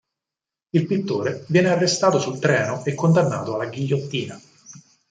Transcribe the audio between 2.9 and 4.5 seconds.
condannato alla ghigliottina.